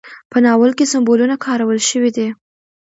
په 0.31 0.37
ناول 0.45 0.71
کې 0.77 0.85
سمبولونه 0.93 1.35
کارول 1.45 1.79
شوي 1.89 2.09
دي. 2.17 2.27